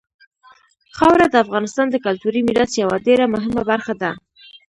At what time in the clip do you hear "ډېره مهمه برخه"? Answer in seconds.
3.07-3.93